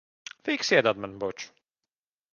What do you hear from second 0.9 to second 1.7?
man buču.